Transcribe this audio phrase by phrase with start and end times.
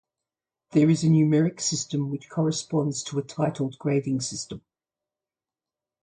[0.71, 4.63] There is a numeric system which corresponds to a titled grading system.